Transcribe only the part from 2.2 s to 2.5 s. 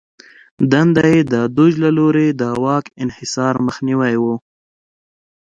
د